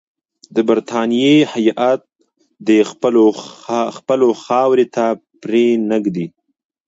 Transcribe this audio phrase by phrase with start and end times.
[0.55, 2.01] د برټانیې هیات
[2.67, 2.79] دي
[3.97, 5.05] خپلو خاورې ته
[5.41, 6.27] پرې نه ږدي.